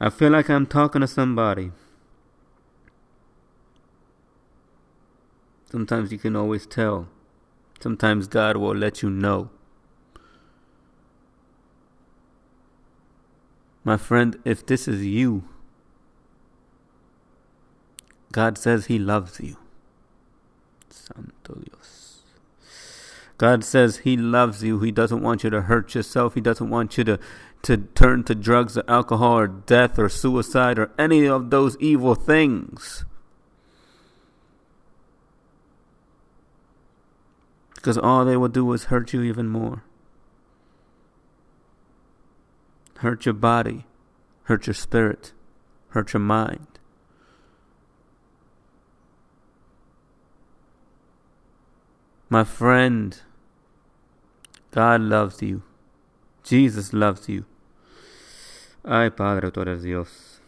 [0.00, 1.72] I feel like I'm talking to somebody.
[5.70, 7.08] Sometimes you can always tell.
[7.80, 9.50] Sometimes God will let you know.
[13.84, 15.44] My friend, if this is you,
[18.32, 19.56] God says He loves you.
[20.90, 22.22] Santo Dios.
[23.38, 24.80] God says He loves you.
[24.80, 26.34] He doesn't want you to hurt yourself.
[26.34, 27.18] He doesn't want you to,
[27.62, 32.14] to turn to drugs or alcohol or death or suicide or any of those evil
[32.14, 33.04] things.
[37.74, 39.84] Because all they will do is hurt you even more.
[42.98, 43.86] Hurt your body,
[44.44, 45.32] hurt your spirit,
[45.90, 46.66] hurt your mind.
[52.30, 53.18] My friend,
[54.70, 55.62] God loves you.
[56.44, 57.46] Jesus loves you.
[58.84, 60.40] Ay, Padre, tú eres Dios.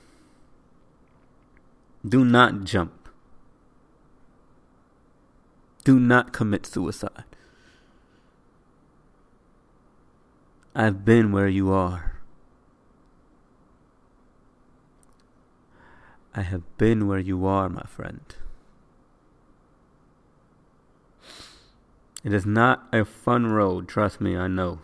[2.07, 3.09] Do not jump.
[5.85, 7.25] Do not commit suicide.
[10.75, 12.21] I've been where you are.
[16.35, 18.21] I have been where you are, my friend.
[22.23, 24.81] It is not a fun road, trust me, I know.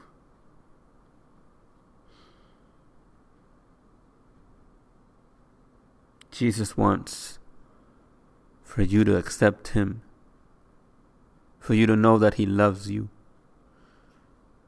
[6.31, 7.39] Jesus wants
[8.63, 10.03] for you to accept Him,
[11.59, 13.09] for you to know that He loves you,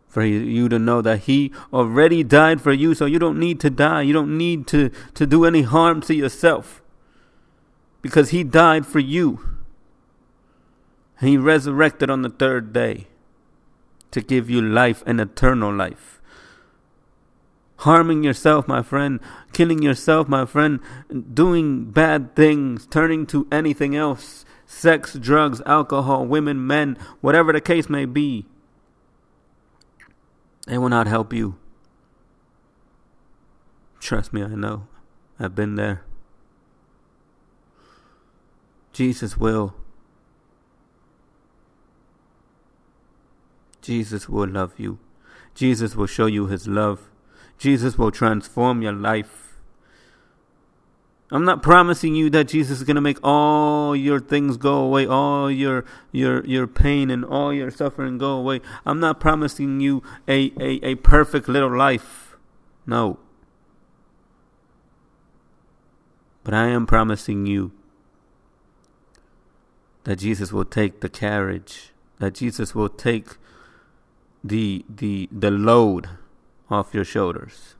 [0.07, 3.71] for you to know that He already died for you, so you don't need to
[3.71, 4.03] die.
[4.03, 6.83] You don't need to, to do any harm to yourself
[8.01, 9.58] because He died for you.
[11.21, 13.09] He resurrected on the third day
[14.11, 16.21] to give you life and eternal life.
[17.79, 19.21] harming yourself, my friend,
[19.53, 20.81] killing yourself, my friend,
[21.33, 27.89] doing bad things, turning to anything else sex, drugs, alcohol, women, men, whatever the case
[27.89, 28.45] may be,
[30.67, 31.57] they will not help you.
[33.99, 34.87] Trust me, I know.
[35.41, 36.03] I've been there.
[38.93, 39.75] Jesus will.
[43.89, 44.99] Jesus will love you.
[45.55, 47.09] Jesus will show you his love.
[47.57, 49.57] Jesus will transform your life.
[51.31, 55.07] I'm not promising you that Jesus is going to make all your things go away,
[55.07, 58.61] all your your your pain and all your suffering go away.
[58.85, 62.37] I'm not promising you a, a, a perfect little life.
[62.87, 63.19] No.
[66.45, 67.73] But I am promising you
[70.05, 73.39] that Jesus will take the carriage, that Jesus will take
[74.49, 76.09] the the the load
[76.71, 77.75] off your shoulders.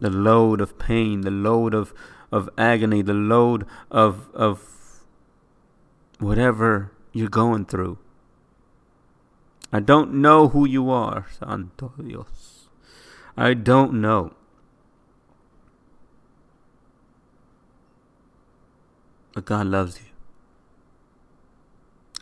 [0.00, 1.94] The load of pain, the load of,
[2.32, 5.04] of agony, the load of of
[6.18, 7.98] whatever you're going through.
[9.72, 12.68] I don't know who you are, Santo Dios.
[13.36, 14.34] I don't know.
[19.34, 20.11] But God loves you.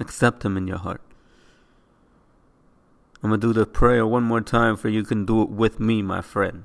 [0.01, 1.03] Accept Him in your heart.
[3.22, 5.78] I'm going to do the prayer one more time for you can do it with
[5.78, 6.64] me, my friend.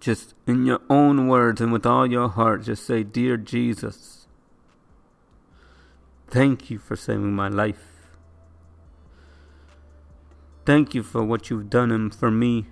[0.00, 4.28] Just in your own words and with all your heart, just say, Dear Jesus,
[6.28, 7.98] thank you for saving my life.
[10.64, 12.66] Thank you for what you've done for me.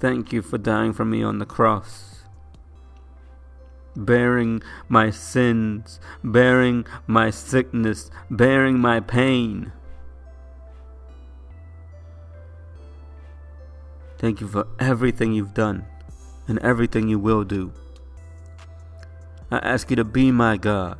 [0.00, 2.07] Thank you for dying for me on the cross,
[3.98, 9.72] bearing my sins, bearing my sickness, bearing my pain.
[14.18, 15.84] Thank you for everything you've done
[16.46, 17.72] and everything you will do.
[19.50, 20.98] I ask you to be my God,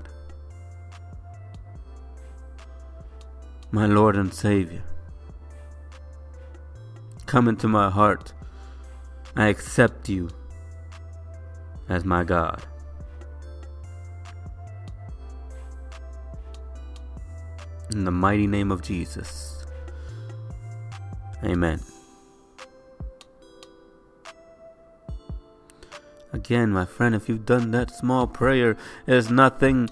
[3.71, 4.83] my Lord and Savior.
[7.27, 8.33] Come into my heart
[9.39, 10.31] I accept you
[11.89, 12.67] as my God.
[17.91, 19.65] In the mighty name of Jesus.
[21.45, 21.81] Amen.
[26.33, 28.77] Again, my friend, if you've done that small prayer,
[29.07, 29.89] there's nothing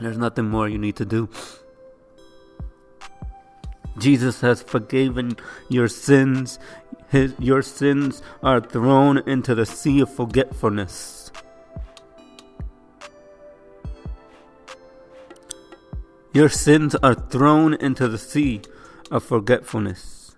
[0.00, 1.28] there's nothing more you need to do.
[3.98, 5.36] Jesus has forgiven
[5.68, 6.58] your sins.
[7.08, 11.23] His, your sins are thrown into the sea of forgetfulness.
[16.34, 18.60] Your sins are thrown into the sea
[19.10, 20.36] of forgetfulness.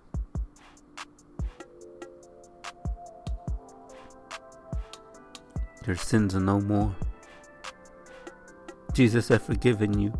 [5.85, 6.95] Your sins are no more.
[8.93, 10.13] Jesus has forgiven you,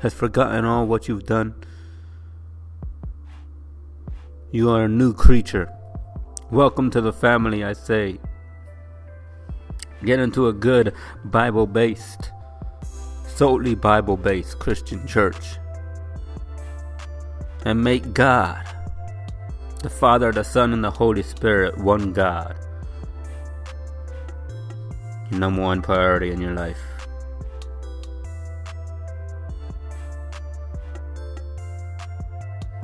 [0.00, 1.54] has forgotten all what you've done
[4.54, 5.72] you are a new creature.
[6.50, 8.20] Welcome to the family, I say.
[10.04, 10.92] Get into a good
[11.24, 12.31] Bible based,
[13.34, 15.56] solely Bible based Christian church.
[17.64, 18.66] And make God,
[19.82, 22.56] the Father, the Son, and the Holy Spirit, one God.
[25.30, 26.80] Number one priority in your life.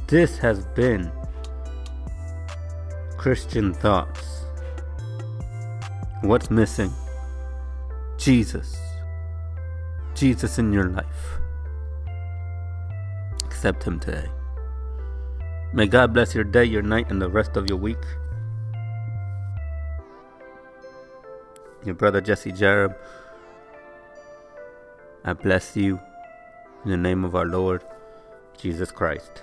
[0.06, 1.12] This has been
[3.18, 4.44] Christian thoughts.
[6.22, 6.92] What's missing?
[8.16, 8.77] Jesus.
[10.18, 11.38] Jesus in your life.
[13.44, 14.28] Accept Him today.
[15.72, 18.02] May God bless your day, your night, and the rest of your week.
[21.84, 22.96] Your brother Jesse Jareb,
[25.24, 26.00] I bless you
[26.84, 27.84] in the name of our Lord
[28.56, 29.42] Jesus Christ.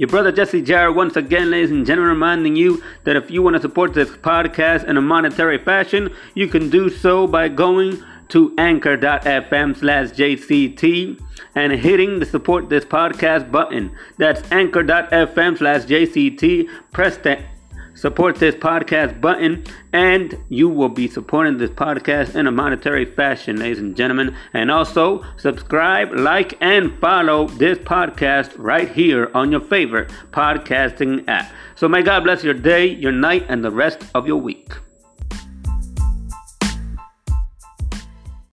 [0.00, 3.56] Your brother Jesse Jarrett, once again, ladies and gentlemen, reminding you that if you want
[3.56, 8.54] to support this podcast in a monetary fashion, you can do so by going to
[8.56, 11.20] anchor.fm slash JCT
[11.54, 13.94] and hitting the support this podcast button.
[14.16, 16.66] That's anchor.fm slash JCT.
[16.92, 17.40] Press the
[18.00, 23.56] support this podcast button and you will be supporting this podcast in a monetary fashion,
[23.56, 24.34] ladies and gentlemen.
[24.54, 31.52] And also subscribe, like, and follow this podcast right here on your favorite podcasting app.
[31.74, 34.72] So may God bless your day, your night, and the rest of your week.